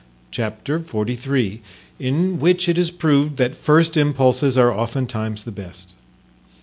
[0.31, 1.61] Chapter XLIII.
[1.99, 5.93] In which it is proved that first Impulses are oftentimes the best.